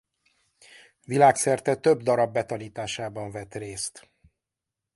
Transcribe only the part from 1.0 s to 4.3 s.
Világszerte több darab betanításában vett részt.